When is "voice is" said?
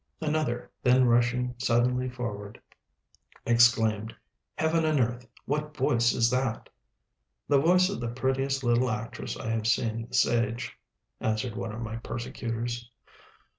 5.77-6.31